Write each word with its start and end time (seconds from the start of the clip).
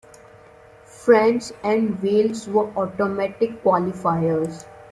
France 1.03 1.53
and 1.63 2.01
Wales 2.01 2.47
were 2.47 2.73
automatic 2.75 3.61
qualifiers. 3.63 4.65